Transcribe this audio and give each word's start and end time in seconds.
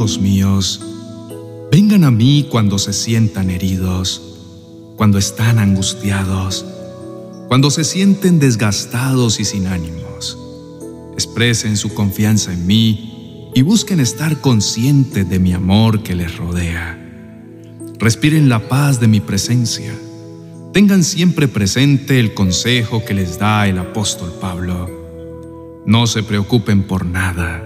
Míos, 0.00 0.80
vengan 1.70 2.04
a 2.04 2.10
mí 2.10 2.46
cuando 2.50 2.78
se 2.78 2.94
sientan 2.94 3.50
heridos, 3.50 4.22
cuando 4.96 5.18
están 5.18 5.58
angustiados, 5.58 6.64
cuando 7.48 7.70
se 7.70 7.84
sienten 7.84 8.38
desgastados 8.38 9.40
y 9.40 9.44
sin 9.44 9.66
ánimos. 9.66 10.38
Expresen 11.12 11.76
su 11.76 11.92
confianza 11.92 12.50
en 12.50 12.66
mí 12.66 13.50
y 13.54 13.60
busquen 13.60 14.00
estar 14.00 14.40
conscientes 14.40 15.28
de 15.28 15.38
mi 15.38 15.52
amor 15.52 16.02
que 16.02 16.14
les 16.14 16.34
rodea. 16.34 16.98
Respiren 17.98 18.48
la 18.48 18.70
paz 18.70 19.00
de 19.00 19.06
mi 19.06 19.20
presencia. 19.20 19.92
Tengan 20.72 21.04
siempre 21.04 21.46
presente 21.46 22.18
el 22.18 22.32
consejo 22.32 23.04
que 23.04 23.12
les 23.12 23.38
da 23.38 23.68
el 23.68 23.76
apóstol 23.76 24.32
Pablo. 24.40 24.88
No 25.84 26.06
se 26.06 26.22
preocupen 26.22 26.84
por 26.84 27.04
nada, 27.04 27.62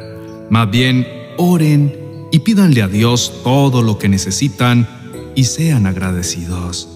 más 0.50 0.68
bien 0.68 1.06
oren 1.36 2.03
y 2.34 2.40
pídanle 2.40 2.82
a 2.82 2.88
Dios 2.88 3.32
todo 3.44 3.80
lo 3.80 3.96
que 3.96 4.08
necesitan 4.08 4.88
y 5.36 5.44
sean 5.44 5.86
agradecidos. 5.86 6.88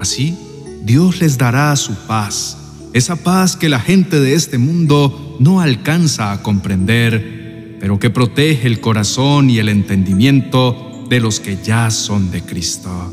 Así, 0.00 0.38
Dios 0.84 1.20
les 1.20 1.36
dará 1.36 1.74
su 1.74 1.96
paz, 2.06 2.56
esa 2.92 3.16
paz 3.16 3.56
que 3.56 3.68
la 3.68 3.80
gente 3.80 4.20
de 4.20 4.34
este 4.34 4.58
mundo 4.58 5.36
no 5.40 5.60
alcanza 5.60 6.30
a 6.30 6.44
comprender, 6.44 7.76
pero 7.80 7.98
que 7.98 8.08
protege 8.10 8.68
el 8.68 8.80
corazón 8.80 9.50
y 9.50 9.58
el 9.58 9.68
entendimiento 9.68 11.06
de 11.10 11.18
los 11.18 11.40
que 11.40 11.58
ya 11.60 11.90
son 11.90 12.30
de 12.30 12.42
Cristo. 12.42 13.12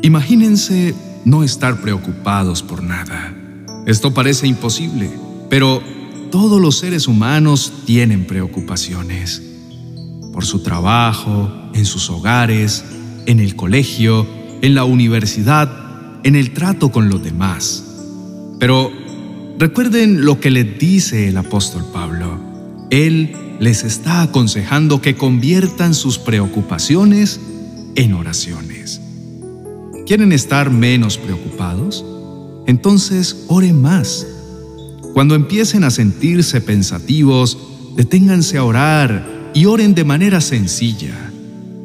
Imagínense 0.00 0.94
no 1.26 1.44
estar 1.44 1.82
preocupados 1.82 2.62
por 2.62 2.82
nada. 2.82 3.36
Esto 3.86 4.14
parece 4.14 4.46
imposible, 4.46 5.10
pero 5.50 5.82
todos 6.30 6.62
los 6.62 6.78
seres 6.78 7.08
humanos 7.08 7.70
tienen 7.84 8.26
preocupaciones 8.26 9.51
por 10.32 10.44
su 10.44 10.62
trabajo, 10.62 11.50
en 11.74 11.84
sus 11.84 12.10
hogares, 12.10 12.84
en 13.26 13.40
el 13.40 13.54
colegio, 13.54 14.26
en 14.62 14.74
la 14.74 14.84
universidad, 14.84 15.70
en 16.24 16.36
el 16.36 16.52
trato 16.52 16.90
con 16.90 17.08
los 17.08 17.22
demás. 17.22 17.84
Pero 18.58 18.90
recuerden 19.58 20.24
lo 20.24 20.40
que 20.40 20.50
les 20.50 20.78
dice 20.78 21.28
el 21.28 21.36
apóstol 21.36 21.84
Pablo. 21.92 22.40
Él 22.90 23.34
les 23.60 23.84
está 23.84 24.22
aconsejando 24.22 25.00
que 25.00 25.16
conviertan 25.16 25.94
sus 25.94 26.18
preocupaciones 26.18 27.40
en 27.94 28.14
oraciones. 28.14 29.00
¿Quieren 30.06 30.32
estar 30.32 30.70
menos 30.70 31.18
preocupados? 31.18 32.04
Entonces 32.66 33.44
oren 33.48 33.80
más. 33.80 34.26
Cuando 35.14 35.34
empiecen 35.34 35.84
a 35.84 35.90
sentirse 35.90 36.60
pensativos, 36.60 37.58
deténganse 37.96 38.58
a 38.58 38.64
orar 38.64 39.41
y 39.54 39.66
oren 39.66 39.94
de 39.94 40.04
manera 40.04 40.40
sencilla. 40.40 41.30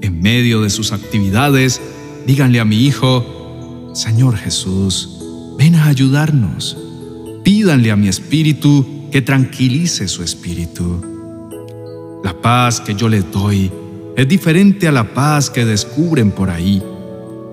En 0.01 0.21
medio 0.21 0.61
de 0.61 0.69
sus 0.69 0.91
actividades, 0.91 1.81
díganle 2.25 2.59
a 2.59 2.65
mi 2.65 2.85
hijo, 2.85 3.91
Señor 3.93 4.37
Jesús, 4.37 5.19
ven 5.57 5.75
a 5.75 5.87
ayudarnos. 5.87 6.77
Pídanle 7.43 7.91
a 7.91 7.95
mi 7.95 8.07
espíritu 8.07 8.85
que 9.11 9.21
tranquilice 9.21 10.07
su 10.07 10.23
espíritu. 10.23 11.01
La 12.23 12.39
paz 12.41 12.81
que 12.81 12.95
yo 12.95 13.09
les 13.09 13.29
doy 13.31 13.71
es 14.15 14.27
diferente 14.27 14.87
a 14.87 14.91
la 14.91 15.13
paz 15.13 15.49
que 15.49 15.65
descubren 15.65 16.31
por 16.31 16.49
ahí. 16.49 16.81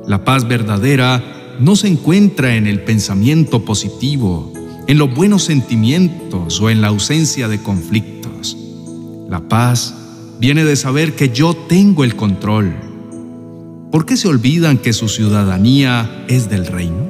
La 0.06 0.24
paz 0.24 0.46
verdadera 0.46 1.22
no 1.60 1.76
se 1.76 1.88
encuentra 1.88 2.56
en 2.56 2.66
el 2.66 2.82
pensamiento 2.82 3.64
positivo, 3.64 4.52
en 4.86 4.98
los 4.98 5.14
buenos 5.14 5.44
sentimientos 5.44 6.60
o 6.60 6.70
en 6.70 6.80
la 6.80 6.88
ausencia 6.88 7.48
de 7.48 7.62
conflictos. 7.62 8.56
La 9.28 9.48
paz 9.48 9.94
viene 10.44 10.64
de 10.66 10.76
saber 10.76 11.16
que 11.16 11.30
yo 11.30 11.54
tengo 11.54 12.04
el 12.04 12.16
control. 12.16 12.74
¿Por 13.90 14.04
qué 14.04 14.14
se 14.14 14.28
olvidan 14.28 14.76
que 14.76 14.92
su 14.92 15.08
ciudadanía 15.08 16.26
es 16.28 16.50
del 16.50 16.66
reino? 16.66 17.08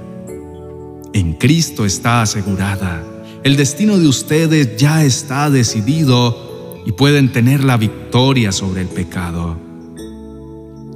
En 1.12 1.32
Cristo 1.32 1.84
está 1.84 2.22
asegurada. 2.22 3.02
El 3.42 3.56
destino 3.56 3.98
de 3.98 4.06
ustedes 4.06 4.76
ya 4.76 5.04
está 5.04 5.50
decidido 5.50 6.84
y 6.86 6.92
pueden 6.92 7.32
tener 7.32 7.64
la 7.64 7.76
victoria 7.76 8.52
sobre 8.52 8.82
el 8.82 8.86
pecado. 8.86 9.58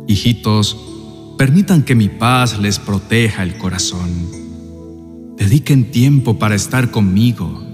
Hijitos, 0.06 0.76
permitan 1.36 1.82
que 1.82 1.96
mi 1.96 2.08
paz 2.08 2.60
les 2.60 2.78
proteja 2.78 3.42
el 3.42 3.58
corazón. 3.58 4.10
Dediquen 5.36 5.90
tiempo 5.90 6.38
para 6.38 6.54
estar 6.54 6.92
conmigo, 6.92 7.64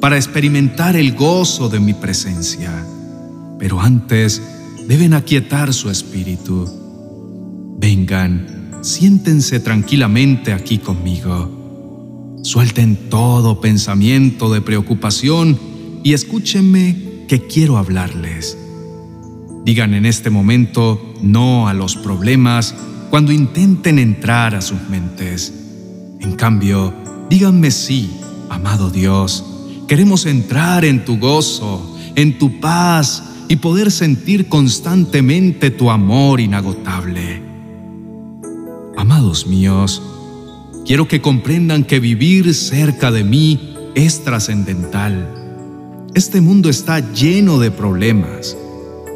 para 0.00 0.14
experimentar 0.14 0.94
el 0.94 1.16
gozo 1.16 1.68
de 1.68 1.80
mi 1.80 1.92
presencia 1.92 2.86
pero 3.62 3.80
antes 3.80 4.42
deben 4.88 5.14
aquietar 5.14 5.72
su 5.72 5.88
espíritu. 5.88 6.68
Vengan, 7.78 8.80
siéntense 8.80 9.60
tranquilamente 9.60 10.52
aquí 10.52 10.78
conmigo. 10.78 12.40
Suelten 12.42 13.08
todo 13.08 13.60
pensamiento 13.60 14.52
de 14.52 14.62
preocupación 14.62 15.60
y 16.02 16.12
escúchenme 16.12 17.24
que 17.28 17.46
quiero 17.46 17.78
hablarles. 17.78 18.58
Digan 19.64 19.94
en 19.94 20.06
este 20.06 20.28
momento 20.28 21.14
no 21.22 21.68
a 21.68 21.72
los 21.72 21.94
problemas 21.94 22.74
cuando 23.10 23.30
intenten 23.30 24.00
entrar 24.00 24.56
a 24.56 24.60
sus 24.60 24.88
mentes. 24.90 25.54
En 26.18 26.32
cambio, 26.32 26.92
díganme 27.30 27.70
sí, 27.70 28.10
amado 28.50 28.90
Dios. 28.90 29.44
Queremos 29.86 30.26
entrar 30.26 30.84
en 30.84 31.04
tu 31.04 31.20
gozo, 31.20 31.96
en 32.16 32.38
tu 32.38 32.58
paz, 32.58 33.28
y 33.48 33.56
poder 33.56 33.90
sentir 33.90 34.48
constantemente 34.48 35.70
tu 35.70 35.90
amor 35.90 36.40
inagotable. 36.40 37.42
Amados 38.96 39.46
míos, 39.46 40.02
quiero 40.86 41.08
que 41.08 41.20
comprendan 41.20 41.84
que 41.84 42.00
vivir 42.00 42.54
cerca 42.54 43.10
de 43.10 43.24
mí 43.24 43.74
es 43.94 44.24
trascendental. 44.24 45.28
Este 46.14 46.40
mundo 46.40 46.68
está 46.68 47.00
lleno 47.12 47.58
de 47.58 47.70
problemas. 47.70 48.56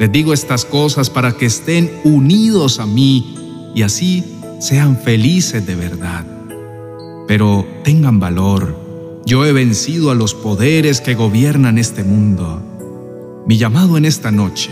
Les 0.01 0.11
digo 0.11 0.33
estas 0.33 0.65
cosas 0.65 1.11
para 1.11 1.33
que 1.33 1.47
estén 1.47 1.91
unidos 2.05 2.81
a 2.81 2.87
mí 2.87 3.35
y 3.75 3.83
así 3.83 4.25
sean 4.61 4.99
felices 4.99 5.67
de 5.67 5.75
verdad. 5.75 6.25
Pero 7.29 7.67
tengan 7.85 8.19
valor. 8.19 9.23
Yo 9.27 9.45
he 9.45 9.53
vencido 9.53 10.11
a 10.11 10.15
los 10.15 10.35
poderes 10.35 11.01
que 11.01 11.15
gobiernan 11.15 11.79
este 11.79 12.05
mundo. 12.05 12.63
Mi 13.47 13.59
llamado 13.59 13.97
en 13.97 14.05
esta 14.05 14.33
noche 14.33 14.71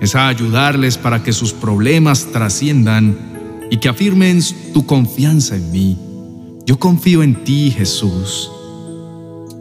es 0.00 0.14
a 0.14 0.28
ayudarles 0.28 0.96
para 0.96 1.24
que 1.24 1.32
sus 1.32 1.52
problemas 1.52 2.26
trasciendan 2.32 3.18
y 3.70 3.78
que 3.78 3.88
afirmen 3.88 4.40
tu 4.72 4.86
confianza 4.86 5.56
en 5.56 5.72
mí. 5.72 5.98
Yo 6.64 6.78
confío 6.78 7.24
en 7.24 7.42
ti, 7.42 7.74
Jesús. 7.76 8.50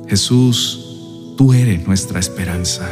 Jesús, 0.08 1.34
tú 1.36 1.54
eres 1.54 1.88
nuestra 1.88 2.20
esperanza. 2.20 2.88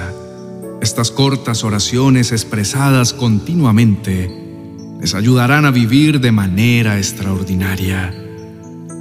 Estas 0.82 1.12
cortas 1.12 1.64
oraciones 1.64 2.32
expresadas 2.32 3.14
continuamente 3.14 4.46
les 5.00 5.14
ayudarán 5.14 5.66
a 5.66 5.72
vivir 5.72 6.22
de 6.22 6.32
manera 6.32 6.98
extraordinaria. 6.98 8.14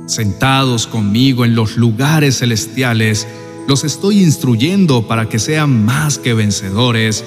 Sentados 0.06 0.86
conmigo 0.86 1.46
en 1.46 1.54
los 1.54 1.78
lugares 1.78 2.40
celestiales, 2.40 3.26
los 3.66 3.84
estoy 3.84 4.22
instruyendo 4.22 5.06
para 5.06 5.28
que 5.28 5.38
sean 5.38 5.84
más 5.84 6.18
que 6.18 6.34
vencedores 6.34 7.24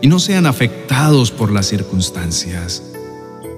y 0.00 0.06
no 0.06 0.18
sean 0.18 0.46
afectados 0.46 1.30
por 1.30 1.50
las 1.50 1.66
circunstancias. 1.66 2.82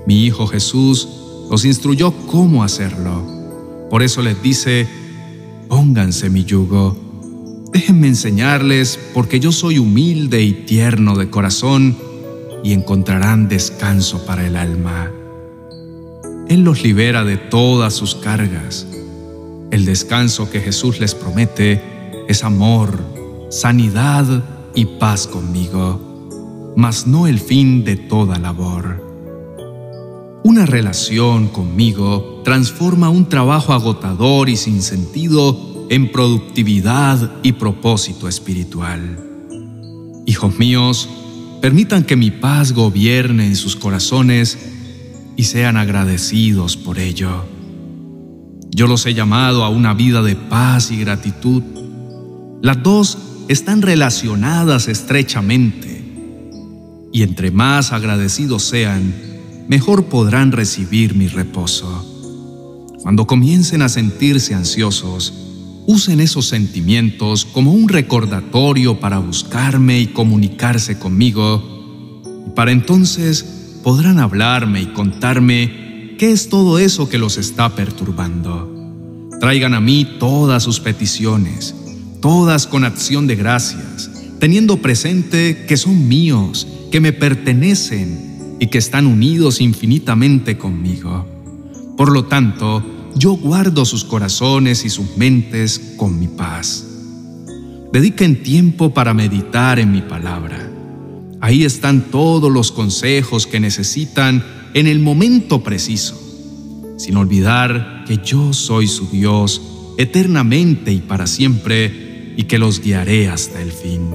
Mi 0.06 0.24
Hijo 0.24 0.46
Jesús 0.46 1.08
los 1.50 1.64
instruyó 1.64 2.12
cómo 2.26 2.64
hacerlo. 2.64 3.86
Por 3.90 4.02
eso 4.02 4.22
les 4.22 4.42
dice, 4.42 4.88
pónganse 5.68 6.30
mi 6.30 6.44
yugo. 6.44 6.96
Déjenme 7.72 8.08
enseñarles 8.08 8.98
porque 9.12 9.41
yo 9.41 9.53
soy 9.53 9.78
humilde 9.78 10.42
y 10.42 10.53
tierno 10.53 11.16
de 11.16 11.28
corazón 11.28 11.97
y 12.62 12.72
encontrarán 12.72 13.48
descanso 13.48 14.24
para 14.24 14.47
el 14.47 14.56
alma. 14.56 15.10
Él 16.48 16.62
los 16.62 16.82
libera 16.82 17.24
de 17.24 17.36
todas 17.36 17.94
sus 17.94 18.15
cargas. 18.15 18.86
El 19.70 19.84
descanso 19.84 20.50
que 20.50 20.60
Jesús 20.60 21.00
les 21.00 21.15
promete 21.15 21.93
es 22.28 22.44
amor, 22.44 22.98
sanidad 23.50 24.44
y 24.74 24.86
paz 24.86 25.26
conmigo, 25.26 26.72
mas 26.76 27.06
no 27.06 27.26
el 27.26 27.38
fin 27.38 27.84
de 27.84 27.97
toda 27.97 28.38
labor. 28.38 29.04
Una 30.42 30.66
relación 30.66 31.48
conmigo 31.48 32.42
transforma 32.44 33.09
un 33.09 33.28
trabajo 33.28 33.72
agotador 33.72 34.48
y 34.48 34.56
sin 34.56 34.82
sentido 34.82 35.86
en 35.91 36.10
productividad 36.12 37.30
y 37.42 37.53
propósito 37.53 38.28
espiritual. 38.28 39.18
Hijos 40.27 40.59
míos, 40.59 41.09
permitan 41.60 42.04
que 42.04 42.16
mi 42.16 42.30
paz 42.30 42.72
gobierne 42.72 43.47
en 43.47 43.56
sus 43.56 43.77
corazones 43.77 44.59
y 45.36 45.44
sean 45.44 45.77
agradecidos 45.77 46.77
por 46.77 46.98
ello. 46.98 47.44
Yo 48.70 48.86
los 48.86 49.06
he 49.06 49.15
llamado 49.15 49.65
a 49.65 49.68
una 49.68 49.94
vida 49.94 50.20
de 50.20 50.36
paz 50.36 50.91
y 50.91 50.98
gratitud 50.98 51.62
las 52.65 52.83
dos 52.83 53.19
están 53.49 53.83
relacionadas 53.83 54.89
estrechamente. 54.89 56.03
y 57.13 57.22
entre 57.22 57.51
más 57.53 57.93
agradecidos 57.93 58.65
sean, 58.65 59.15
mejor 59.69 60.07
podrán 60.07 60.51
recibir 60.51 61.15
mi 61.15 61.28
reposo. 61.28 62.91
Cuando 63.03 63.27
comiencen 63.27 63.83
a 63.83 63.89
sentirse 63.89 64.55
ansiosos, 64.55 65.33
usen 65.87 66.21
esos 66.21 66.47
sentimientos 66.47 67.45
como 67.45 67.72
un 67.72 67.89
recordatorio 67.89 68.99
para 68.99 69.19
buscarme 69.19 70.01
y 70.01 70.07
comunicarse 70.07 70.99
conmigo, 70.99 72.22
y 72.49 72.51
para 72.57 72.72
entonces 72.72 73.78
podrán 73.84 74.19
hablarme 74.19 74.81
y 74.81 74.87
contarme 74.87 76.16
qué 76.19 76.33
es 76.33 76.49
todo 76.49 76.78
eso 76.78 77.11
que 77.11 77.19
los 77.19 77.37
está 77.37 77.77
perturbando. 77.77 78.72
Traigan 79.39 79.75
a 79.75 79.81
mí 79.81 80.16
todas 80.19 80.63
sus 80.63 80.81
peticiones, 80.81 81.77
todas 82.24 82.66
con 82.66 82.84
acción 82.84 83.26
de 83.26 83.36
gracias, 83.36 84.10
teniendo 84.41 84.78
presente 84.78 85.66
que 85.68 85.76
son 85.76 86.09
míos, 86.09 86.66
que 86.91 86.98
me 86.98 87.12
pertenecen 87.12 88.56
y 88.59 88.68
que 88.68 88.78
están 88.78 89.06
unidos 89.06 89.60
infinitamente 89.60 90.56
conmigo. 90.56 91.28
Por 91.98 92.10
lo 92.10 92.24
tanto, 92.24 92.82
yo 93.15 93.34
guardo 93.34 93.84
sus 93.84 94.04
corazones 94.04 94.86
y 94.86 94.88
sus 94.88 95.18
mentes 95.18 95.97
con 95.98 96.18
mi 96.18 96.28
paz. 96.28 96.86
Dediquen 97.92 98.42
tiempo 98.42 98.94
para 98.94 99.12
meditar 99.12 99.78
en 99.78 99.92
mi 99.92 100.00
palabra. 100.00 100.72
Ahí 101.42 101.62
están 101.62 102.10
todos 102.10 102.50
los 102.50 102.72
consejos 102.72 103.47
que 103.47 103.60
necesitan 103.60 104.42
en 104.72 104.86
el 104.86 104.98
momento 104.98 105.62
preciso, 105.62 106.18
sin 106.97 107.18
olvidar 107.18 108.06
que 108.06 108.16
yo 108.24 108.54
soy 108.54 108.88
su 108.88 109.10
Dios 109.10 109.60
eternamente 109.98 110.91
y 110.91 111.00
para 111.00 111.27
siempre 111.27 112.03
y 112.36 112.45
que 112.45 112.59
los 112.59 112.81
guiaré 112.81 113.28
hasta 113.28 113.60
el 113.60 113.72
fin. 113.72 114.10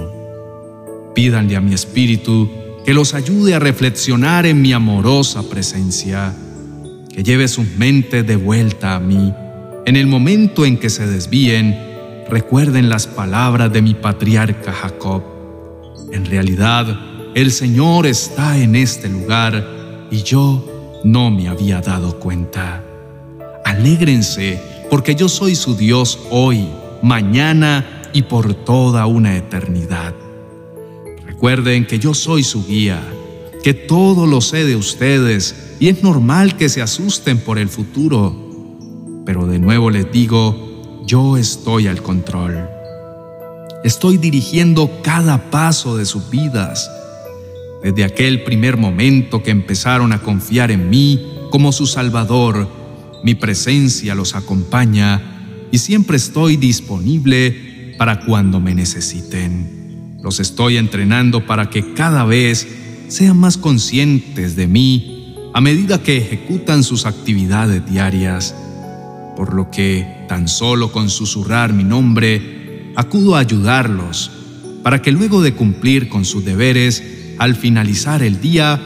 Pídanle 1.16 1.56
a 1.56 1.62
mi 1.62 1.74
espíritu 1.74 2.50
que 2.86 2.94
los 2.94 3.14
ayude 3.14 3.54
a 3.54 3.60
reflexionar 3.60 4.46
en 4.46 4.62
mi 4.62 4.74
amorosa 4.74 5.44
presencia, 5.50 6.34
que 7.14 7.24
lleve 7.24 7.48
sus 7.48 7.68
mentes 7.78 8.26
de 8.26 8.36
vuelta 8.36 8.96
a 8.96 9.00
mí. 9.00 9.34
En 9.86 9.96
el 9.96 10.08
momento 10.08 10.66
en 10.66 10.78
que 10.78 10.90
se 10.90 11.08
desvíen, 11.08 11.78
recuerden 12.30 12.90
las 12.90 13.08
palabras 13.08 13.72
de 13.72 13.82
mi 13.82 13.94
patriarca 13.94 14.72
Jacob. 14.72 15.24
En 16.12 16.26
realidad, 16.26 16.88
el 17.36 17.52
Señor 17.52 18.06
está 18.06 18.58
en 18.58 18.76
este 18.76 19.10
lugar 19.10 20.08
y 20.12 20.24
yo 20.24 21.02
no 21.04 21.32
me 21.32 21.48
había 21.48 21.82
dado 21.82 22.20
cuenta. 22.20 22.84
Alégrense 23.66 24.60
porque 24.90 25.16
yo 25.16 25.30
soy 25.30 25.56
su 25.56 25.76
Dios 25.76 26.20
hoy, 26.32 26.68
mañana 27.04 27.99
y 28.14 28.24
por 28.24 28.54
toda 28.54 29.06
una 29.06 29.36
eternidad. 29.38 30.14
Recuerden 31.26 31.88
que 31.88 32.00
yo 32.00 32.14
soy 32.14 32.44
su 32.44 32.66
guía, 32.66 33.02
que 33.64 33.74
todo 33.74 34.28
lo 34.28 34.42
sé 34.42 34.66
de 34.66 34.76
ustedes 34.76 35.76
y 35.80 35.88
es 35.88 36.04
normal 36.04 36.58
que 36.58 36.70
se 36.70 36.82
asusten 36.82 37.40
por 37.40 37.58
el 37.58 37.70
futuro. 37.70 38.36
Pero 39.26 39.48
de 39.48 39.60
nuevo 39.60 39.90
les 39.90 40.12
digo, 40.12 41.04
yo 41.06 41.38
estoy 41.38 41.88
al 41.88 42.02
control. 42.02 42.68
Estoy 43.84 44.18
dirigiendo 44.18 45.02
cada 45.02 45.50
paso 45.50 45.96
de 45.96 46.06
sus 46.06 46.30
vidas. 46.30 46.90
Desde 47.84 48.04
aquel 48.04 48.44
primer 48.44 48.76
momento 48.76 49.42
que 49.42 49.52
empezaron 49.52 50.12
a 50.12 50.22
confiar 50.22 50.72
en 50.72 50.90
mí 50.90 51.26
como 51.50 51.72
su 51.72 51.88
Salvador, 51.88 52.68
mi 53.24 53.36
presencia 53.36 54.16
los 54.16 54.36
acompaña 54.36 55.68
y 55.72 55.78
siempre 55.78 56.18
estoy 56.18 56.58
disponible 56.58 57.69
para 58.00 58.22
cuando 58.22 58.62
me 58.62 58.74
necesiten. 58.74 60.18
Los 60.24 60.40
estoy 60.40 60.78
entrenando 60.78 61.46
para 61.46 61.70
que 61.70 61.94
cada 61.94 62.24
vez 62.24 62.66
sean 63.10 63.38
más 63.38 63.58
conscientes 63.58 64.56
de 64.56 64.68
mí 64.68 65.36
a 65.54 65.60
medida 65.60 66.02
que 66.02 66.16
ejecutan 66.16 66.84
sus 66.84 67.06
actividades 67.06 67.86
diarias, 67.86 68.56
por 69.36 69.54
lo 69.54 69.70
que 69.70 70.26
tan 70.30 70.48
solo 70.48 70.94
con 70.94 71.10
susurrar 71.10 71.74
mi 71.74 71.84
nombre 71.84 72.94
acudo 72.96 73.36
a 73.36 73.40
ayudarlos 73.40 74.32
para 74.82 75.02
que 75.02 75.12
luego 75.12 75.42
de 75.42 75.54
cumplir 75.54 76.08
con 76.08 76.24
sus 76.24 76.46
deberes, 76.46 77.04
al 77.38 77.54
finalizar 77.54 78.24
el 78.24 78.40
día, 78.40 78.80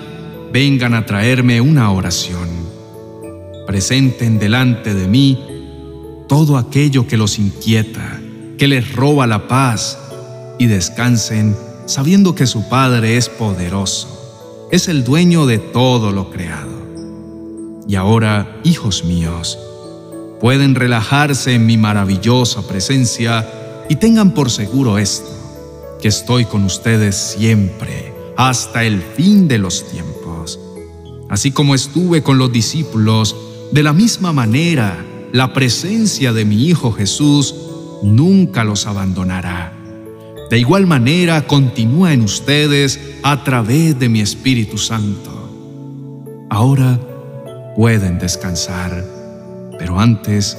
vengan 0.51 0.95
a 0.95 1.05
traerme 1.05 1.61
una 1.61 1.91
oración. 1.91 2.49
Presenten 3.67 4.39
delante 4.39 4.95
de 4.95 5.07
mí 5.07 5.37
todo 6.27 6.57
aquello 6.57 7.05
que 7.05 7.17
los 7.17 7.37
inquieta 7.37 8.22
que 8.57 8.67
les 8.67 8.93
roba 8.93 9.27
la 9.27 9.47
paz, 9.47 9.97
y 10.59 10.67
descansen 10.67 11.55
sabiendo 11.85 12.35
que 12.35 12.47
su 12.47 12.69
Padre 12.69 13.17
es 13.17 13.29
poderoso, 13.29 14.69
es 14.71 14.87
el 14.87 15.03
dueño 15.03 15.45
de 15.45 15.59
todo 15.59 16.11
lo 16.11 16.29
creado. 16.29 16.71
Y 17.87 17.95
ahora, 17.95 18.61
hijos 18.63 19.03
míos, 19.03 19.59
pueden 20.39 20.75
relajarse 20.75 21.53
en 21.53 21.65
mi 21.65 21.77
maravillosa 21.77 22.65
presencia 22.67 23.47
y 23.89 23.97
tengan 23.97 24.33
por 24.33 24.49
seguro 24.49 24.97
esto, 24.97 25.29
que 26.01 26.07
estoy 26.07 26.45
con 26.45 26.63
ustedes 26.63 27.15
siempre, 27.15 28.13
hasta 28.37 28.83
el 28.83 29.01
fin 29.01 29.47
de 29.47 29.57
los 29.57 29.85
tiempos. 29.89 30.59
Así 31.29 31.51
como 31.51 31.75
estuve 31.75 32.23
con 32.23 32.37
los 32.37 32.51
discípulos, 32.51 33.35
de 33.71 33.83
la 33.83 33.91
misma 33.91 34.31
manera, 34.31 35.05
la 35.31 35.51
presencia 35.51 36.31
de 36.31 36.45
mi 36.45 36.67
Hijo 36.67 36.91
Jesús 36.91 37.55
nunca 38.03 38.63
los 38.63 38.85
abandonará. 38.85 39.73
De 40.49 40.59
igual 40.59 40.85
manera 40.85 41.47
continúa 41.47 42.13
en 42.13 42.21
ustedes 42.21 42.99
a 43.23 43.43
través 43.43 43.97
de 43.97 44.09
mi 44.09 44.21
Espíritu 44.21 44.77
Santo. 44.77 45.31
Ahora 46.49 46.99
pueden 47.75 48.19
descansar, 48.19 49.03
pero 49.79 49.99
antes 49.99 50.57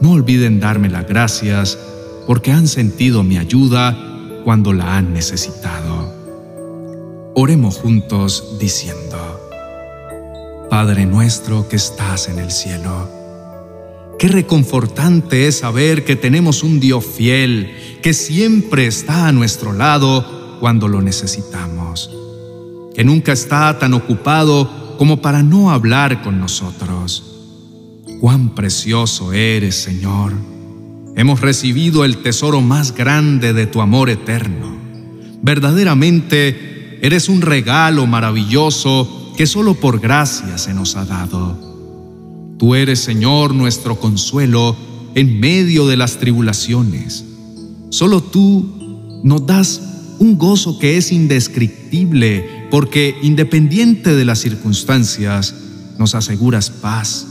no 0.00 0.12
olviden 0.12 0.58
darme 0.58 0.88
las 0.88 1.06
gracias 1.06 1.78
porque 2.26 2.50
han 2.50 2.66
sentido 2.66 3.22
mi 3.22 3.38
ayuda 3.38 3.96
cuando 4.44 4.72
la 4.72 4.96
han 4.96 5.12
necesitado. 5.12 6.12
Oremos 7.34 7.76
juntos 7.76 8.56
diciendo, 8.58 9.40
Padre 10.68 11.06
nuestro 11.06 11.68
que 11.68 11.76
estás 11.76 12.28
en 12.28 12.38
el 12.38 12.50
cielo, 12.50 13.19
Qué 14.20 14.28
reconfortante 14.28 15.46
es 15.46 15.60
saber 15.60 16.04
que 16.04 16.14
tenemos 16.14 16.62
un 16.62 16.78
Dios 16.78 17.02
fiel, 17.06 17.74
que 18.02 18.12
siempre 18.12 18.86
está 18.86 19.28
a 19.28 19.32
nuestro 19.32 19.72
lado 19.72 20.58
cuando 20.60 20.88
lo 20.88 21.00
necesitamos, 21.00 22.10
que 22.94 23.02
nunca 23.02 23.32
está 23.32 23.78
tan 23.78 23.94
ocupado 23.94 24.94
como 24.98 25.22
para 25.22 25.42
no 25.42 25.70
hablar 25.70 26.20
con 26.20 26.38
nosotros. 26.38 27.24
Cuán 28.20 28.50
precioso 28.54 29.32
eres, 29.32 29.76
Señor. 29.76 30.34
Hemos 31.16 31.40
recibido 31.40 32.04
el 32.04 32.18
tesoro 32.18 32.60
más 32.60 32.94
grande 32.94 33.54
de 33.54 33.66
tu 33.66 33.80
amor 33.80 34.10
eterno. 34.10 34.76
Verdaderamente 35.40 36.98
eres 37.00 37.30
un 37.30 37.40
regalo 37.40 38.06
maravilloso 38.06 39.32
que 39.38 39.46
solo 39.46 39.72
por 39.72 39.98
gracia 39.98 40.58
se 40.58 40.74
nos 40.74 40.94
ha 40.96 41.06
dado. 41.06 41.69
Tú 42.60 42.74
eres, 42.74 43.00
Señor, 43.00 43.54
nuestro 43.54 43.98
consuelo 43.98 44.76
en 45.14 45.40
medio 45.40 45.86
de 45.86 45.96
las 45.96 46.18
tribulaciones. 46.18 47.24
Solo 47.88 48.22
tú 48.22 49.20
nos 49.24 49.46
das 49.46 49.80
un 50.18 50.36
gozo 50.36 50.78
que 50.78 50.98
es 50.98 51.10
indescriptible, 51.10 52.68
porque 52.70 53.16
independiente 53.22 54.14
de 54.14 54.26
las 54.26 54.40
circunstancias, 54.40 55.54
nos 55.98 56.14
aseguras 56.14 56.68
paz, 56.68 57.26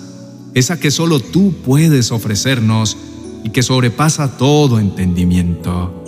esa 0.56 0.80
que 0.80 0.90
solo 0.90 1.20
tú 1.20 1.54
puedes 1.64 2.12
ofrecernos 2.12 2.98
y 3.44 3.52
que 3.52 3.62
sobrepasa 3.62 4.36
todo 4.36 4.80
entendimiento. 4.80 6.04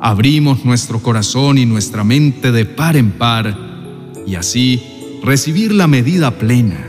Abrimos 0.00 0.64
nuestro 0.64 1.00
corazón 1.00 1.58
y 1.58 1.64
nuestra 1.64 2.02
mente 2.02 2.50
de 2.50 2.64
par 2.64 2.96
en 2.96 3.12
par 3.12 3.56
y 4.26 4.34
así 4.34 4.82
recibir 5.22 5.70
la 5.72 5.86
medida 5.86 6.38
plena 6.38 6.87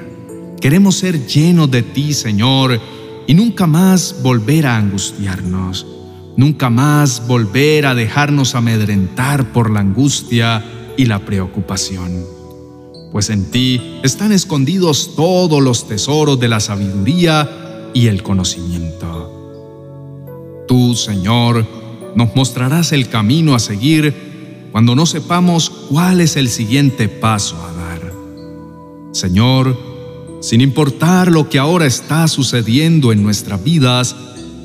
Queremos 0.61 0.95
ser 0.95 1.25
llenos 1.25 1.71
de 1.71 1.83
ti, 1.83 2.13
Señor, 2.13 2.79
y 3.27 3.33
nunca 3.33 3.65
más 3.65 4.17
volver 4.21 4.67
a 4.67 4.75
angustiarnos, 4.75 5.87
nunca 6.35 6.69
más 6.69 7.25
volver 7.27 7.85
a 7.85 7.95
dejarnos 7.95 8.55
amedrentar 8.55 9.53
por 9.53 9.71
la 9.71 9.79
angustia 9.79 10.63
y 10.97 11.05
la 11.05 11.19
preocupación. 11.19 12.25
Pues 13.13 13.29
en 13.29 13.49
ti 13.51 13.99
están 14.03 14.33
escondidos 14.33 15.15
todos 15.15 15.63
los 15.63 15.87
tesoros 15.87 16.37
de 16.41 16.49
la 16.49 16.59
sabiduría 16.59 17.89
y 17.93 18.07
el 18.07 18.21
conocimiento. 18.21 19.35
Tú, 20.67 20.93
Señor, 20.93 21.65
nos 22.15 22.35
mostrarás 22.35 22.91
el 22.91 23.07
camino 23.07 23.55
a 23.55 23.59
seguir 23.59 24.67
cuando 24.73 24.93
no 24.93 25.05
sepamos 25.05 25.69
cuál 25.69 26.19
es 26.19 26.35
el 26.35 26.49
siguiente 26.49 27.07
paso 27.07 27.55
a 27.55 27.71
dar. 27.71 28.13
Señor, 29.13 29.88
sin 30.41 30.61
importar 30.61 31.31
lo 31.31 31.49
que 31.49 31.59
ahora 31.59 31.85
está 31.85 32.27
sucediendo 32.27 33.11
en 33.11 33.23
nuestras 33.23 33.63
vidas, 33.63 34.15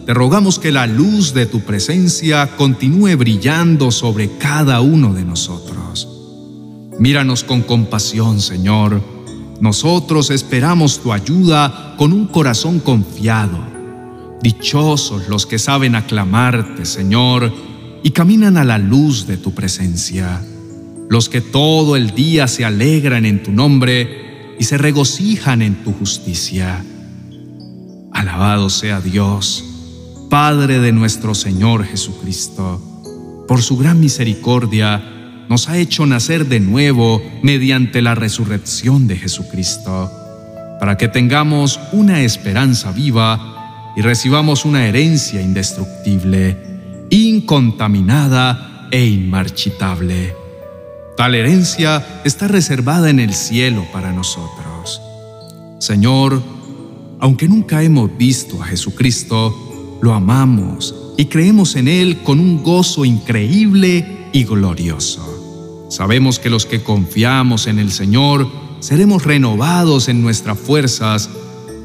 te 0.06 0.14
rogamos 0.14 0.58
que 0.58 0.70
la 0.70 0.86
luz 0.86 1.34
de 1.34 1.46
tu 1.46 1.60
presencia 1.60 2.56
continúe 2.56 3.16
brillando 3.16 3.90
sobre 3.90 4.30
cada 4.38 4.80
uno 4.80 5.14
de 5.14 5.24
nosotros. 5.24 6.08
Míranos 6.98 7.42
con 7.42 7.62
compasión, 7.62 8.40
Señor. 8.40 9.02
Nosotros 9.60 10.30
esperamos 10.30 11.00
tu 11.00 11.12
ayuda 11.12 11.94
con 11.96 12.12
un 12.12 12.26
corazón 12.26 12.78
confiado. 12.80 13.58
Dichosos 14.42 15.28
los 15.28 15.46
que 15.46 15.58
saben 15.58 15.96
aclamarte, 15.96 16.84
Señor, 16.84 17.52
y 18.02 18.10
caminan 18.10 18.58
a 18.58 18.64
la 18.64 18.78
luz 18.78 19.26
de 19.26 19.38
tu 19.38 19.54
presencia. 19.54 20.40
Los 21.08 21.28
que 21.28 21.40
todo 21.40 21.96
el 21.96 22.14
día 22.14 22.46
se 22.46 22.64
alegran 22.64 23.24
en 23.24 23.42
tu 23.42 23.50
nombre 23.50 24.23
y 24.58 24.64
se 24.64 24.78
regocijan 24.78 25.62
en 25.62 25.76
tu 25.84 25.92
justicia. 25.92 26.84
Alabado 28.12 28.70
sea 28.70 29.00
Dios, 29.00 29.64
Padre 30.30 30.78
de 30.80 30.92
nuestro 30.92 31.34
Señor 31.34 31.84
Jesucristo. 31.84 32.80
Por 33.46 33.62
su 33.62 33.76
gran 33.76 34.00
misericordia, 34.00 35.02
nos 35.48 35.68
ha 35.68 35.78
hecho 35.78 36.06
nacer 36.06 36.46
de 36.46 36.60
nuevo 36.60 37.22
mediante 37.42 38.02
la 38.02 38.14
resurrección 38.14 39.06
de 39.06 39.16
Jesucristo, 39.16 40.10
para 40.80 40.96
que 40.96 41.08
tengamos 41.08 41.78
una 41.92 42.22
esperanza 42.22 42.92
viva 42.92 43.92
y 43.96 44.02
recibamos 44.02 44.64
una 44.64 44.86
herencia 44.86 45.40
indestructible, 45.40 46.56
incontaminada 47.10 48.88
e 48.90 49.06
inmarchitable. 49.06 50.43
Tal 51.16 51.36
herencia 51.36 52.04
está 52.24 52.48
reservada 52.48 53.08
en 53.08 53.20
el 53.20 53.34
cielo 53.34 53.86
para 53.92 54.12
nosotros. 54.12 55.00
Señor, 55.78 56.42
aunque 57.20 57.46
nunca 57.46 57.84
hemos 57.84 58.16
visto 58.16 58.60
a 58.60 58.66
Jesucristo, 58.66 59.98
lo 60.02 60.12
amamos 60.12 60.94
y 61.16 61.26
creemos 61.26 61.76
en 61.76 61.86
Él 61.86 62.18
con 62.24 62.40
un 62.40 62.64
gozo 62.64 63.04
increíble 63.04 64.28
y 64.32 64.42
glorioso. 64.42 65.86
Sabemos 65.88 66.40
que 66.40 66.50
los 66.50 66.66
que 66.66 66.82
confiamos 66.82 67.68
en 67.68 67.78
el 67.78 67.92
Señor 67.92 68.48
seremos 68.80 69.24
renovados 69.24 70.08
en 70.08 70.20
nuestras 70.20 70.58
fuerzas 70.58 71.30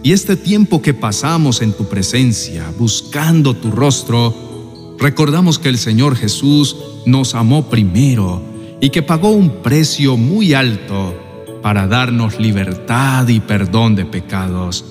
y 0.01 0.13
este 0.13 0.38
tiempo 0.38 0.81
que 0.81 0.95
pasamos 0.95 1.62
en 1.62 1.74
tu 1.74 1.88
presencia, 1.88 2.74
buscando 2.79 3.55
tu 3.55 3.69
rostro, 3.69 4.95
recordamos 4.98 5.59
que 5.59 5.69
el 5.69 5.77
Señor 5.77 6.15
Jesús 6.15 6.75
nos 7.05 7.36
amó 7.36 7.69
primero 7.69 8.49
y 8.81 8.89
que 8.89 9.03
pagó 9.03 9.31
un 9.31 9.62
precio 9.62 10.17
muy 10.17 10.53
alto 10.53 11.15
para 11.62 11.88
darnos 11.88 12.39
libertad 12.39 13.27
y 13.27 13.39
perdón 13.39 13.95
de 13.95 14.05
pecados, 14.05 14.86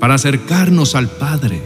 para 0.00 0.14
acercarnos 0.14 0.94
al 0.94 1.08
Padre. 1.08 1.62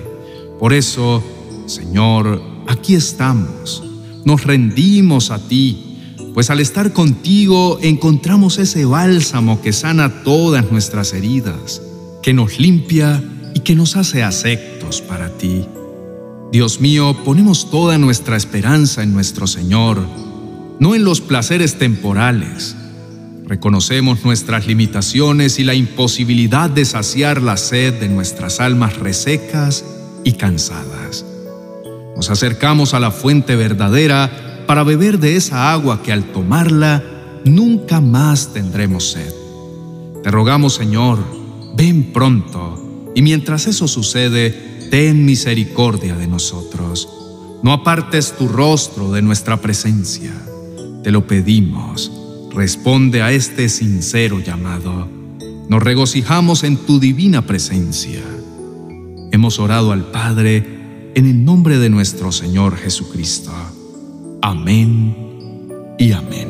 Por 0.58 0.72
eso, 0.72 1.22
Señor, 1.66 2.42
aquí 2.66 2.94
estamos, 2.94 3.82
nos 4.24 4.44
rendimos 4.44 5.30
a 5.30 5.38
ti 5.38 5.90
pues 6.34 6.48
al 6.50 6.60
estar 6.60 6.92
contigo 6.92 7.78
encontramos 7.82 8.58
ese 8.58 8.84
bálsamo 8.84 9.60
que 9.62 9.72
sana 9.72 10.22
todas 10.22 10.70
nuestras 10.70 11.12
heridas, 11.12 11.82
que 12.22 12.32
nos 12.32 12.60
limpia 12.60 13.22
y 13.54 13.60
que 13.60 13.74
nos 13.74 13.96
hace 13.96 14.22
aceptos 14.22 15.00
para 15.00 15.36
ti. 15.36 15.66
Dios 16.52 16.80
mío, 16.80 17.16
ponemos 17.24 17.70
toda 17.70 17.98
nuestra 17.98 18.36
esperanza 18.36 19.02
en 19.02 19.12
nuestro 19.12 19.46
Señor, 19.46 20.06
no 20.80 20.94
en 20.94 21.04
los 21.04 21.20
placeres 21.20 21.76
temporales. 21.78 22.74
Reconocemos 23.46 24.24
nuestras 24.24 24.66
limitaciones 24.66 25.58
y 25.58 25.64
la 25.64 25.74
imposibilidad 25.74 26.70
de 26.70 26.84
saciar 26.84 27.42
la 27.42 27.56
sed 27.56 28.00
de 28.00 28.08
nuestras 28.08 28.60
almas 28.60 28.96
resecas 28.96 29.84
y 30.24 30.32
cansadas. 30.32 31.26
Nos 32.16 32.30
acercamos 32.30 32.94
a 32.94 33.00
la 33.00 33.10
fuente 33.10 33.56
verdadera 33.56 34.64
para 34.66 34.82
beber 34.82 35.18
de 35.18 35.36
esa 35.36 35.72
agua 35.72 36.02
que 36.02 36.12
al 36.12 36.24
tomarla 36.32 37.04
nunca 37.44 38.00
más 38.00 38.52
tendremos 38.54 39.10
sed. 39.12 39.32
Te 40.22 40.30
rogamos, 40.30 40.74
Señor, 40.74 41.18
ven 41.76 42.12
pronto, 42.12 43.10
y 43.14 43.22
mientras 43.22 43.66
eso 43.66 43.88
sucede, 43.88 44.88
ten 44.90 45.24
misericordia 45.24 46.14
de 46.14 46.26
nosotros. 46.26 47.08
No 47.62 47.72
apartes 47.72 48.34
tu 48.38 48.48
rostro 48.48 49.12
de 49.12 49.22
nuestra 49.22 49.60
presencia. 49.60 50.32
Te 51.02 51.10
lo 51.10 51.26
pedimos. 51.26 52.12
Responde 52.52 53.22
a 53.22 53.32
este 53.32 53.68
sincero 53.68 54.40
llamado. 54.40 55.08
Nos 55.68 55.82
regocijamos 55.82 56.64
en 56.64 56.76
tu 56.76 56.98
divina 56.98 57.46
presencia. 57.46 58.22
Hemos 59.32 59.58
orado 59.58 59.92
al 59.92 60.10
Padre 60.10 61.10
en 61.14 61.26
el 61.26 61.44
nombre 61.44 61.78
de 61.78 61.90
nuestro 61.90 62.32
Señor 62.32 62.76
Jesucristo. 62.76 63.52
Amén 64.42 65.14
y 65.98 66.12
amén. 66.12 66.48